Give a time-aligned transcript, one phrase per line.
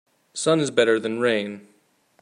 [0.33, 1.67] Sun is better than rain.